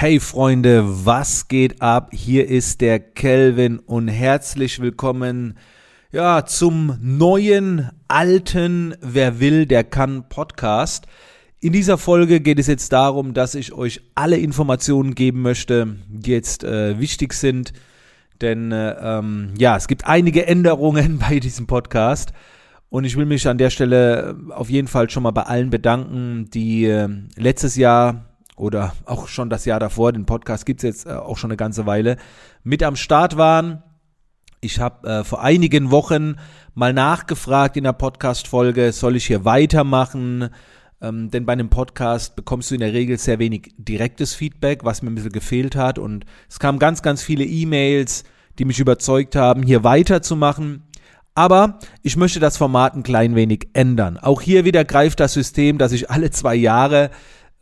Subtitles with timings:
[0.00, 2.10] Hey Freunde, was geht ab?
[2.12, 5.58] Hier ist der Kelvin und herzlich willkommen
[6.12, 11.08] ja zum neuen alten Wer will, der kann Podcast.
[11.58, 16.30] In dieser Folge geht es jetzt darum, dass ich euch alle Informationen geben möchte, die
[16.30, 17.72] jetzt äh, wichtig sind,
[18.40, 22.32] denn äh, ähm, ja, es gibt einige Änderungen bei diesem Podcast.
[22.88, 26.48] Und ich will mich an der Stelle auf jeden Fall schon mal bei allen bedanken,
[26.54, 28.27] die äh, letztes Jahr
[28.58, 31.56] oder auch schon das Jahr davor, den Podcast gibt es jetzt äh, auch schon eine
[31.56, 32.16] ganze Weile,
[32.62, 33.82] mit am Start waren.
[34.60, 36.36] Ich habe äh, vor einigen Wochen
[36.74, 40.50] mal nachgefragt in der Podcast-Folge, soll ich hier weitermachen?
[41.00, 45.02] Ähm, denn bei einem Podcast bekommst du in der Regel sehr wenig direktes Feedback, was
[45.02, 45.98] mir ein bisschen gefehlt hat.
[45.98, 48.24] Und es kamen ganz, ganz viele E-Mails,
[48.58, 50.82] die mich überzeugt haben, hier weiterzumachen.
[51.34, 54.18] Aber ich möchte das Format ein klein wenig ändern.
[54.18, 57.10] Auch hier wieder greift das System, dass ich alle zwei Jahre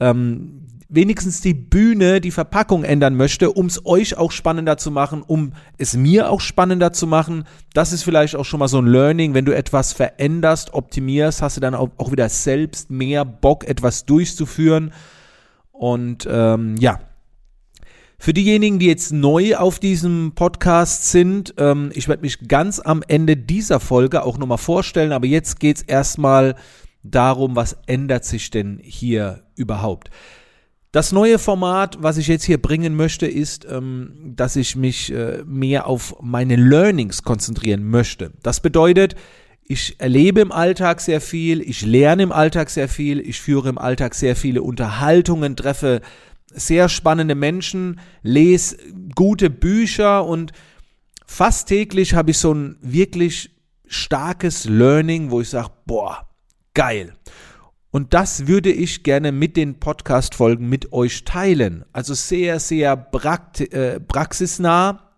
[0.00, 5.22] ähm, wenigstens die Bühne, die Verpackung ändern möchte, um es euch auch spannender zu machen,
[5.22, 7.44] um es mir auch spannender zu machen.
[7.74, 9.34] Das ist vielleicht auch schon mal so ein Learning.
[9.34, 14.92] Wenn du etwas veränderst, optimierst, hast du dann auch, wieder selbst mehr Bock, etwas durchzuführen.
[15.72, 17.00] Und ähm, ja.
[18.18, 23.02] Für diejenigen, die jetzt neu auf diesem Podcast sind, ähm, ich werde mich ganz am
[23.06, 26.54] Ende dieser Folge auch nochmal vorstellen, aber jetzt geht es erstmal
[27.02, 30.10] darum, was ändert sich denn hier überhaupt.
[30.96, 35.42] Das neue Format, was ich jetzt hier bringen möchte, ist, ähm, dass ich mich äh,
[35.44, 38.32] mehr auf meine Learnings konzentrieren möchte.
[38.42, 39.14] Das bedeutet,
[39.62, 43.76] ich erlebe im Alltag sehr viel, ich lerne im Alltag sehr viel, ich führe im
[43.76, 46.00] Alltag sehr viele Unterhaltungen, treffe
[46.50, 48.78] sehr spannende Menschen, lese
[49.14, 50.52] gute Bücher und
[51.26, 53.50] fast täglich habe ich so ein wirklich
[53.86, 56.26] starkes Learning, wo ich sage, boah,
[56.72, 57.12] geil.
[57.90, 61.84] Und das würde ich gerne mit den Podcast-Folgen mit euch teilen.
[61.92, 65.12] Also sehr, sehr äh, praxisnah.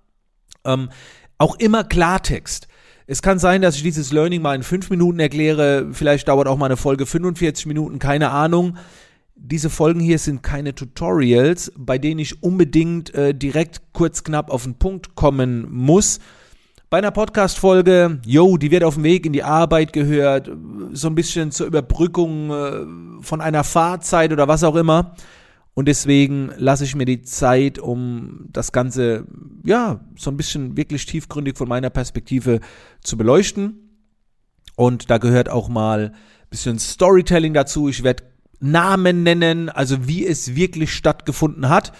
[0.64, 0.90] Ähm,
[1.38, 2.68] auch immer Klartext.
[3.06, 5.88] Es kann sein, dass ich dieses Learning mal in fünf Minuten erkläre.
[5.92, 8.76] Vielleicht dauert auch mal eine Folge 45 Minuten, keine Ahnung.
[9.34, 14.64] Diese Folgen hier sind keine Tutorials, bei denen ich unbedingt äh, direkt kurz knapp auf
[14.64, 16.18] den Punkt kommen muss,
[16.90, 20.50] bei einer Podcast-Folge, yo, die wird auf dem Weg in die Arbeit gehört,
[20.92, 25.14] so ein bisschen zur Überbrückung äh, von einer Fahrzeit oder was auch immer.
[25.74, 29.26] Und deswegen lasse ich mir die Zeit, um das Ganze,
[29.64, 32.60] ja, so ein bisschen wirklich tiefgründig von meiner Perspektive
[33.02, 34.00] zu beleuchten.
[34.74, 37.88] Und da gehört auch mal ein bisschen Storytelling dazu.
[37.88, 38.24] Ich werde
[38.60, 41.92] Namen nennen, also wie es wirklich stattgefunden hat.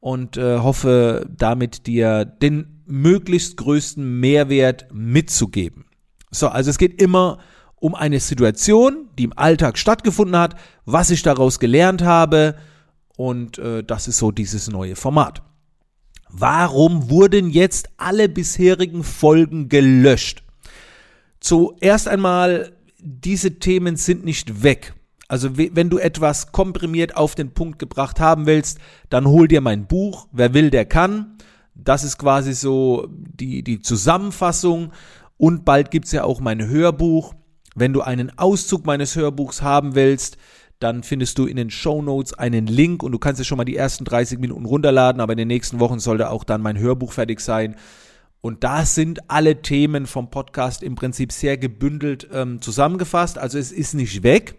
[0.00, 5.86] Und äh, hoffe damit dir den möglichst größten Mehrwert mitzugeben.
[6.30, 7.38] So, also es geht immer
[7.76, 12.56] um eine Situation, die im Alltag stattgefunden hat, was ich daraus gelernt habe
[13.16, 15.42] und äh, das ist so dieses neue Format.
[16.28, 20.42] Warum wurden jetzt alle bisherigen Folgen gelöscht?
[21.40, 24.94] Zuerst einmal, diese Themen sind nicht weg.
[25.28, 28.78] Also wenn du etwas komprimiert auf den Punkt gebracht haben willst,
[29.10, 31.36] dann hol dir mein Buch, wer will, der kann.
[31.74, 34.92] Das ist quasi so die, die Zusammenfassung.
[35.36, 37.34] Und bald gibt's ja auch mein Hörbuch.
[37.74, 40.38] Wenn du einen Auszug meines Hörbuchs haben willst,
[40.80, 43.64] dann findest du in den Show Notes einen Link und du kannst dir schon mal
[43.64, 47.12] die ersten 30 Minuten runterladen, aber in den nächsten Wochen sollte auch dann mein Hörbuch
[47.12, 47.76] fertig sein.
[48.40, 53.38] Und da sind alle Themen vom Podcast im Prinzip sehr gebündelt ähm, zusammengefasst.
[53.38, 54.54] Also es ist nicht weg.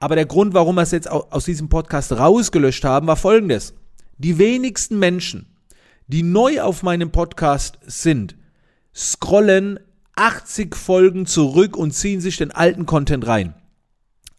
[0.00, 3.74] Aber der Grund, warum wir es jetzt aus diesem Podcast rausgelöscht haben, war folgendes.
[4.18, 5.58] Die wenigsten Menschen
[6.08, 8.34] die neu auf meinem Podcast sind,
[8.94, 9.78] scrollen
[10.16, 13.54] 80 Folgen zurück und ziehen sich den alten Content rein.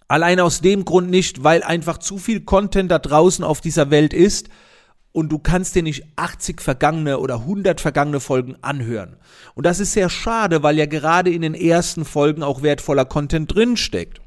[0.08, 4.14] Allein aus dem Grund nicht, weil einfach zu viel Content da draußen auf dieser Welt
[4.14, 4.50] ist
[5.12, 9.18] und du kannst dir nicht 80 vergangene oder 100 vergangene Folgen anhören.
[9.54, 13.54] Und das ist sehr schade, weil ja gerade in den ersten Folgen auch wertvoller Content
[13.54, 14.20] drinsteckt.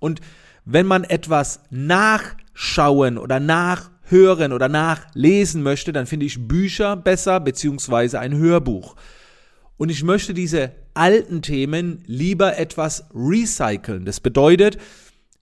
[0.00, 0.20] Und
[0.64, 7.40] wenn man etwas nachschauen oder nach hören oder nachlesen möchte, dann finde ich Bücher besser,
[7.40, 8.94] beziehungsweise ein Hörbuch.
[9.76, 14.04] Und ich möchte diese alten Themen lieber etwas recyceln.
[14.04, 14.78] Das bedeutet,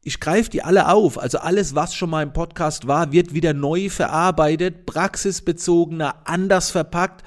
[0.03, 1.19] ich greife die alle auf.
[1.19, 7.23] Also alles, was schon mal im Podcast war, wird wieder neu verarbeitet, praxisbezogener, anders verpackt,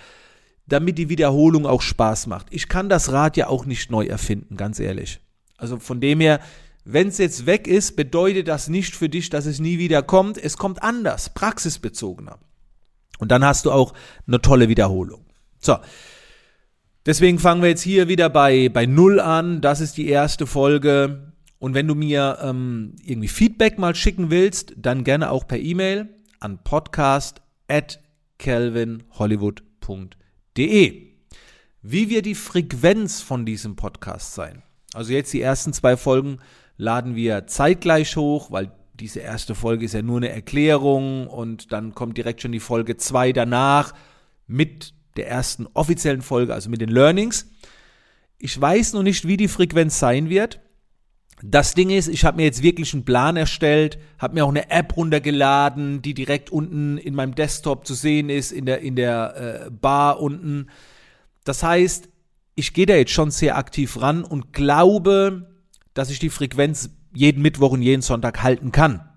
[0.65, 2.47] damit die Wiederholung auch Spaß macht.
[2.49, 5.19] Ich kann das Rad ja auch nicht neu erfinden, ganz ehrlich.
[5.57, 6.39] Also von dem her,
[6.85, 10.37] wenn es jetzt weg ist, bedeutet das nicht für dich, dass es nie wieder kommt.
[10.37, 12.39] Es kommt anders, praxisbezogener.
[13.19, 13.93] Und dann hast du auch
[14.27, 15.23] eine tolle Wiederholung.
[15.59, 15.77] So.
[17.05, 19.59] Deswegen fangen wir jetzt hier wieder bei, bei Null an.
[19.61, 21.33] Das ist die erste Folge.
[21.59, 26.09] Und wenn du mir ähm, irgendwie Feedback mal schicken willst, dann gerne auch per E-Mail
[26.39, 28.01] an podcast at
[28.39, 31.03] calvinhollywood.de.
[31.81, 34.63] Wie wir die Frequenz von diesem Podcast sein.
[34.93, 36.39] Also jetzt die ersten zwei Folgen
[36.83, 41.95] laden wir zeitgleich hoch, weil diese erste Folge ist ja nur eine Erklärung und dann
[41.95, 43.93] kommt direkt schon die Folge 2 danach
[44.45, 47.49] mit der ersten offiziellen Folge, also mit den Learnings.
[48.37, 50.59] Ich weiß noch nicht, wie die Frequenz sein wird.
[51.41, 54.69] Das Ding ist, ich habe mir jetzt wirklich einen Plan erstellt, habe mir auch eine
[54.69, 59.65] App runtergeladen, die direkt unten in meinem Desktop zu sehen ist, in der, in der
[59.67, 60.67] äh, Bar unten.
[61.43, 62.09] Das heißt,
[62.55, 65.52] ich gehe da jetzt schon sehr aktiv ran und glaube,
[65.93, 69.09] dass ich die Frequenz jeden Mittwoch und jeden Sonntag halten kann.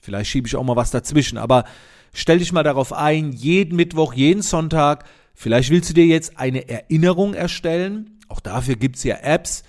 [0.00, 1.64] Vielleicht schiebe ich auch mal was dazwischen, aber
[2.12, 5.04] stell dich mal darauf ein, jeden Mittwoch, jeden Sonntag.
[5.34, 8.18] Vielleicht willst du dir jetzt eine Erinnerung erstellen.
[8.28, 9.62] Auch dafür gibt es ja Apps.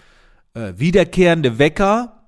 [0.53, 2.25] Äh, wiederkehrende Wecker,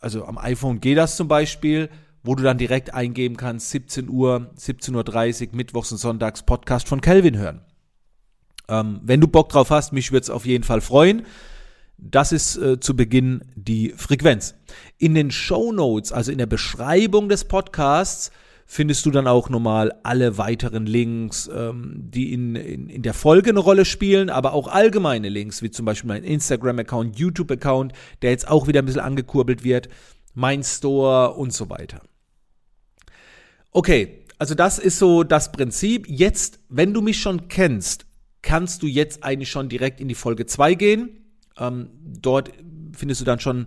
[0.00, 1.90] also am iPhone geht das zum Beispiel,
[2.22, 7.00] wo du dann direkt eingeben kannst, 17 Uhr, 17.30 Uhr, Mittwochs und Sonntags Podcast von
[7.00, 7.62] Kelvin hören.
[8.68, 11.26] Ähm, wenn du Bock drauf hast, mich würde es auf jeden Fall freuen.
[12.02, 14.54] Das ist äh, zu Beginn die Frequenz.
[14.98, 18.30] In den Show Notes, also in der Beschreibung des Podcasts,
[18.64, 23.50] findest du dann auch nochmal alle weiteren Links, ähm, die in, in, in der Folge
[23.50, 27.92] eine Rolle spielen, aber auch allgemeine Links, wie zum Beispiel mein Instagram-Account, YouTube-Account,
[28.22, 29.88] der jetzt auch wieder ein bisschen angekurbelt wird,
[30.34, 32.00] mein Store und so weiter.
[33.72, 36.08] Okay, also das ist so das Prinzip.
[36.08, 38.06] Jetzt, wenn du mich schon kennst,
[38.40, 41.19] kannst du jetzt eigentlich schon direkt in die Folge 2 gehen.
[41.60, 42.50] Ähm, dort
[42.96, 43.66] findest du dann schon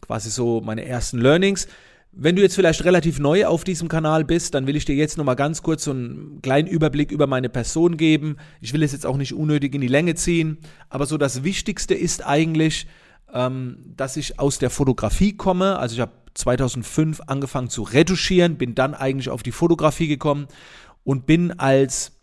[0.00, 1.68] quasi so meine ersten Learnings.
[2.12, 5.18] Wenn du jetzt vielleicht relativ neu auf diesem Kanal bist, dann will ich dir jetzt
[5.18, 8.36] nochmal ganz kurz so einen kleinen Überblick über meine Person geben.
[8.60, 10.58] Ich will es jetzt auch nicht unnötig in die Länge ziehen,
[10.88, 12.86] aber so das Wichtigste ist eigentlich,
[13.32, 15.78] ähm, dass ich aus der Fotografie komme.
[15.78, 20.48] Also ich habe 2005 angefangen zu retuschieren, bin dann eigentlich auf die Fotografie gekommen
[21.04, 22.17] und bin als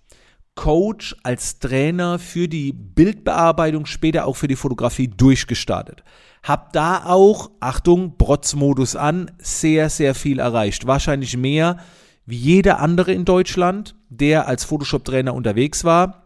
[0.55, 6.03] Coach, als Trainer für die Bildbearbeitung, später auch für die Fotografie durchgestartet.
[6.43, 10.87] Hab da auch, Achtung, Brotzmodus an, sehr, sehr viel erreicht.
[10.87, 11.77] Wahrscheinlich mehr
[12.25, 16.24] wie jeder andere in Deutschland, der als Photoshop-Trainer unterwegs war.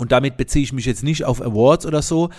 [0.00, 2.30] Und damit beziehe ich mich jetzt nicht auf Awards oder so.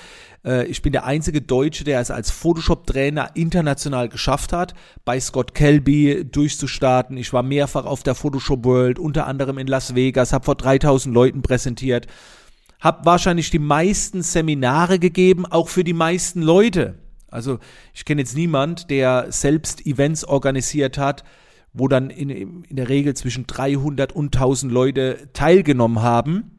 [0.44, 4.74] Äh, ich bin der einzige Deutsche, der es als Photoshop-Trainer international geschafft hat,
[5.06, 7.18] bei Scott Kelby durchzustarten.
[7.18, 11.14] Ich war mehrfach auf der Photoshop World, unter anderem in Las Vegas, habe vor 3000
[11.14, 12.08] Leuten präsentiert,
[12.80, 16.96] habe wahrscheinlich die meisten Seminare gegeben, auch für die meisten Leute.
[17.30, 17.60] Also
[17.94, 21.24] ich kenne jetzt niemand, der selbst Events organisiert hat,
[21.74, 26.58] wo dann in, in der Regel zwischen 300 und 1000 Leute teilgenommen haben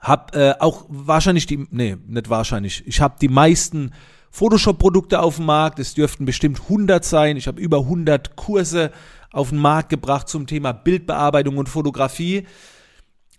[0.00, 2.86] hab äh, auch wahrscheinlich die, nee, nicht wahrscheinlich.
[2.86, 3.92] Ich habe die meisten
[4.30, 5.78] Photoshop-Produkte auf dem Markt.
[5.78, 7.36] Es dürften bestimmt 100 sein.
[7.36, 8.92] Ich habe über 100 Kurse
[9.32, 12.46] auf den Markt gebracht zum Thema Bildbearbeitung und Fotografie.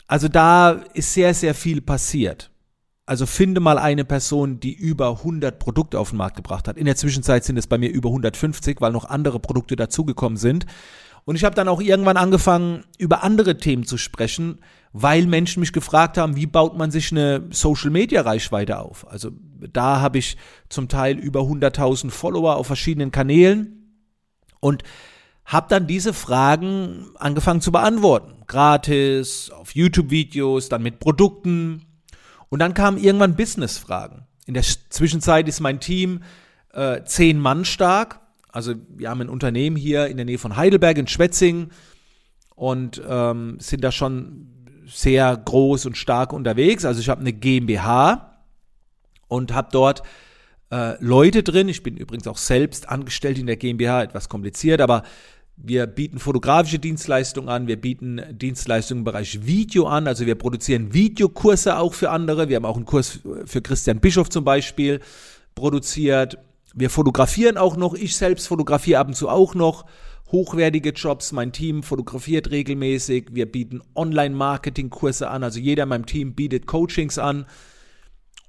[0.08, 2.52] Also da ist sehr, sehr viel passiert.
[3.06, 6.78] Also finde mal eine Person, die über 100 Produkte auf den Markt gebracht hat.
[6.78, 10.68] In der Zwischenzeit sind es bei mir über 150, weil noch andere Produkte dazugekommen sind.
[11.26, 14.60] Und ich habe dann auch irgendwann angefangen, über andere Themen zu sprechen,
[14.92, 19.08] weil Menschen mich gefragt haben, wie baut man sich eine Social-Media-Reichweite auf.
[19.10, 19.32] Also
[19.72, 20.38] da habe ich
[20.70, 24.04] zum Teil über 100.000 Follower auf verschiedenen Kanälen
[24.60, 24.84] und
[25.46, 28.44] habe dann diese Fragen angefangen zu beantworten.
[28.48, 31.86] Gratis, auf YouTube-Videos, dann mit Produkten.
[32.50, 34.28] Und dann kamen irgendwann Business-Fragen.
[34.46, 36.24] In der Zwischenzeit ist mein Team
[36.74, 38.22] äh, zehn Mann stark.
[38.52, 41.70] Also wir haben ein Unternehmen hier in der Nähe von Heidelberg in Schwetzing
[42.56, 44.59] und ähm, sind da schon
[44.92, 46.86] sehr groß und stark unterwegs.
[46.86, 48.40] Also ich habe eine GmbH
[49.28, 50.04] und habe dort
[50.72, 51.70] äh, Leute drin.
[51.70, 55.04] Ich bin übrigens auch selbst angestellt in der GmbH, etwas kompliziert, aber
[55.62, 60.94] wir bieten fotografische Dienstleistungen an, wir bieten Dienstleistungen im Bereich Video an, also wir produzieren
[60.94, 62.48] Videokurse auch für andere.
[62.48, 65.02] Wir haben auch einen Kurs für Christian Bischof zum Beispiel
[65.56, 66.38] produziert.
[66.74, 69.86] Wir fotografieren auch noch, ich selbst fotografiere ab und zu auch noch
[70.32, 71.32] hochwertige Jobs.
[71.32, 73.30] Mein Team fotografiert regelmäßig.
[73.32, 75.44] Wir bieten Online-Marketing-Kurse an.
[75.44, 77.46] Also jeder in meinem Team bietet Coachings an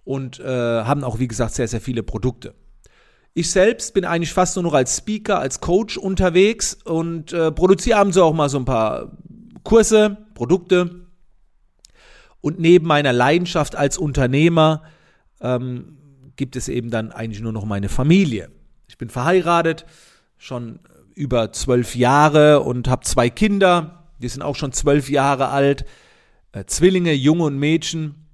[0.05, 2.55] und äh, haben auch, wie gesagt, sehr, sehr viele Produkte.
[3.33, 7.99] Ich selbst bin eigentlich fast nur noch als Speaker, als Coach unterwegs und äh, produziere
[7.99, 9.17] abends auch mal so ein paar
[9.63, 11.07] Kurse, Produkte.
[12.41, 14.83] Und neben meiner Leidenschaft als Unternehmer
[15.41, 15.99] ähm,
[16.37, 18.51] gibt es eben dann eigentlich nur noch meine Familie.
[18.89, 19.87] Ich bin verheiratet,
[20.39, 20.81] schon
[21.21, 24.09] über zwölf Jahre und habe zwei Kinder.
[24.19, 25.85] Die sind auch schon zwölf Jahre alt.
[26.53, 28.27] Äh, Zwillinge, Junge und Mädchen.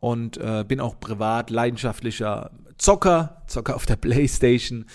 [0.00, 4.86] Und äh, bin auch privat leidenschaftlicher Zocker, Zocker auf der Playstation.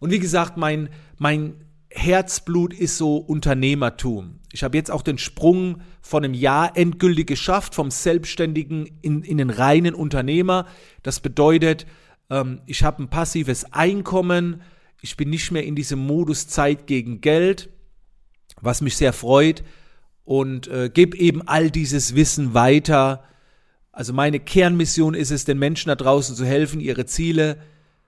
[0.00, 4.40] Und wie gesagt, mein, mein Herzblut ist so Unternehmertum.
[4.52, 9.38] Ich habe jetzt auch den Sprung von einem Jahr endgültig geschafft, vom Selbstständigen in, in
[9.38, 10.66] den reinen Unternehmer.
[11.04, 11.86] Das bedeutet,
[12.28, 14.62] ähm, ich habe ein passives Einkommen,
[15.00, 17.68] ich bin nicht mehr in diesem Modus Zeit gegen Geld,
[18.60, 19.62] was mich sehr freut
[20.24, 23.24] und äh, gebe eben all dieses Wissen weiter.
[23.92, 27.58] Also meine Kernmission ist es, den Menschen da draußen zu helfen, ihre Ziele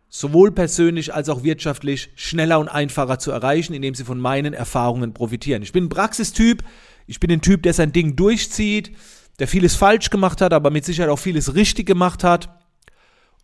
[0.09, 5.15] sowohl persönlich als auch wirtschaftlich schneller und einfacher zu erreichen, indem sie von meinen Erfahrungen
[5.15, 5.63] profitieren.
[5.63, 6.65] Ich bin ein Praxistyp,
[7.07, 8.97] ich bin ein Typ, der sein Ding durchzieht,
[9.39, 12.51] der vieles falsch gemacht hat, aber mit Sicherheit auch vieles richtig gemacht hat.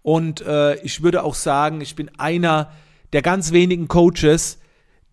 [0.02, 2.72] Und äh, ich würde auch sagen, ich bin einer
[3.16, 4.58] der ganz wenigen Coaches,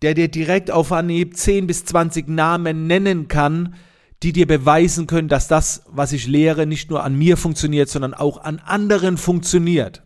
[0.02, 3.76] der dir direkt auf Anhieb 10 bis 20 Namen nennen kann,
[4.22, 8.12] die dir beweisen können, dass das, was ich lehre, nicht nur an mir funktioniert, sondern
[8.12, 10.02] auch an anderen funktioniert.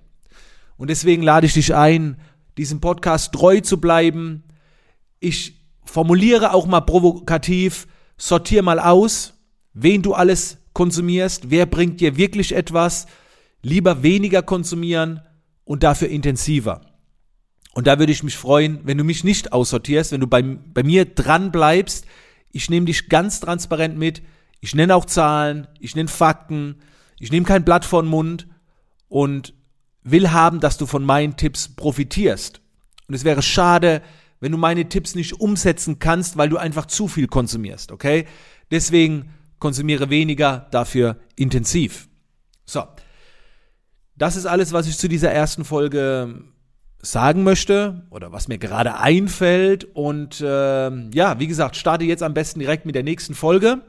[0.76, 2.20] Und deswegen lade ich dich ein,
[2.56, 4.44] diesem Podcast treu zu bleiben.
[5.18, 9.34] Ich formuliere auch mal provokativ, sortier mal aus,
[9.72, 13.06] wen du alles konsumierst, wer bringt dir wirklich etwas,
[13.60, 15.20] lieber weniger konsumieren
[15.64, 16.87] und dafür intensiver.
[17.74, 20.82] Und da würde ich mich freuen, wenn du mich nicht aussortierst, wenn du bei, bei
[20.82, 22.06] mir dran bleibst.
[22.50, 24.22] Ich nehme dich ganz transparent mit.
[24.60, 26.76] Ich nenne auch Zahlen, ich nenne Fakten,
[27.18, 28.48] ich nehme kein Blatt vor den Mund
[29.08, 29.54] und
[30.02, 32.60] will haben, dass du von meinen Tipps profitierst.
[33.06, 34.02] Und es wäre schade,
[34.40, 38.26] wenn du meine Tipps nicht umsetzen kannst, weil du einfach zu viel konsumierst, okay?
[38.70, 42.08] Deswegen konsumiere weniger, dafür intensiv.
[42.64, 42.84] So.
[44.16, 46.42] Das ist alles, was ich zu dieser ersten Folge
[47.00, 49.84] sagen möchte oder was mir gerade einfällt.
[49.94, 53.82] Und äh, ja, wie gesagt, starte jetzt am besten direkt mit der nächsten Folge.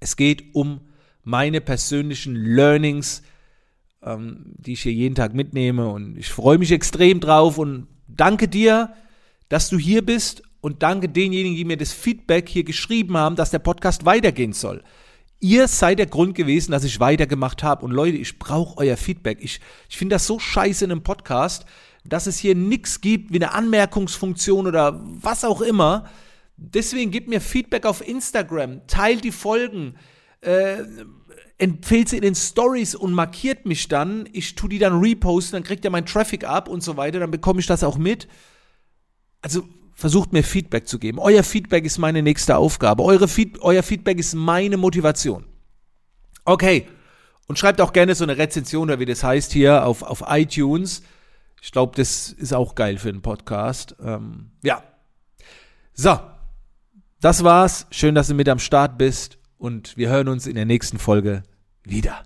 [0.00, 0.80] Es geht um
[1.22, 3.22] meine persönlichen Learnings,
[4.02, 5.88] ähm, die ich hier jeden Tag mitnehme.
[5.88, 8.94] Und ich freue mich extrem drauf und danke dir,
[9.48, 13.50] dass du hier bist und danke denjenigen, die mir das Feedback hier geschrieben haben, dass
[13.50, 14.82] der Podcast weitergehen soll.
[15.40, 17.84] Ihr seid der Grund gewesen, dass ich weitergemacht habe.
[17.84, 19.38] Und Leute, ich brauche euer Feedback.
[19.40, 21.64] Ich, ich finde das so scheiße in einem Podcast,
[22.04, 26.04] dass es hier nichts gibt wie eine Anmerkungsfunktion oder was auch immer.
[26.56, 29.94] Deswegen gebt mir Feedback auf Instagram, teilt die Folgen,
[30.42, 30.82] äh,
[31.56, 34.28] empfehlt sie in den Stories und markiert mich dann.
[34.32, 37.30] Ich tue die dann reposten, dann kriegt ihr mein Traffic ab und so weiter, dann
[37.30, 38.28] bekomme ich das auch mit.
[39.40, 39.66] Also
[40.00, 41.18] versucht mir Feedback zu geben.
[41.18, 43.28] Euer Feedback ist meine nächste Aufgabe.
[43.28, 45.44] Feed euer Feedback ist meine Motivation.
[46.44, 46.88] Okay.
[47.46, 51.02] Und schreibt auch gerne so eine Rezension oder wie das heißt hier auf, auf iTunes.
[51.60, 53.94] Ich glaube, das ist auch geil für einen Podcast.
[54.02, 54.82] Ähm, ja.
[55.92, 56.18] So.
[57.20, 57.86] Das war's.
[57.90, 59.36] Schön, dass du mit am Start bist.
[59.58, 61.42] Und wir hören uns in der nächsten Folge
[61.84, 62.22] wieder.